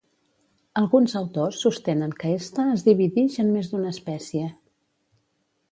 Alguns 0.79 1.13
autors 1.19 1.59
sostenen 1.65 2.15
que 2.23 2.33
esta 2.41 2.67
es 2.77 2.87
dividix 2.89 3.39
en 3.45 3.53
més 3.59 3.71
d'una 3.75 3.95
espècie. 3.97 4.49